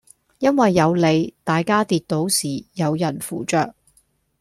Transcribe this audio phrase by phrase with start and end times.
[0.39, 3.75] 因為有你，大家跌倒時有人扶著